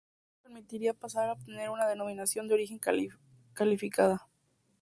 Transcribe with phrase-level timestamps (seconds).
[0.31, 2.79] Esto permitiría pasar a obtener una Denominación de Origen
[3.53, 4.27] Calificada.